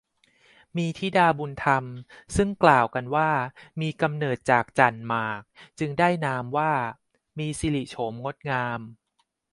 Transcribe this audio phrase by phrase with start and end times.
[0.77, 1.83] มีธิดาบุญธรรม
[2.35, 3.31] ซึ่งกล่าวกันว่า
[3.81, 5.41] มีกำเนิดจากจั่นหมาก
[5.79, 6.71] จึงได้นามว่า
[7.39, 8.79] มีสิริโฉมงดงาม